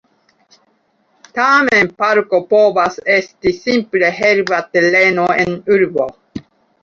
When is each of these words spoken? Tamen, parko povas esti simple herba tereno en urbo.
Tamen, 1.39 1.89
parko 2.03 2.39
povas 2.53 2.97
esti 3.15 3.53
simple 3.57 4.09
herba 4.21 4.61
tereno 4.77 5.27
en 5.45 5.55
urbo. 5.77 6.09